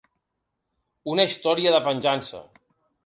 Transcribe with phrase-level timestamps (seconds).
[1.15, 2.43] Una història de venjança.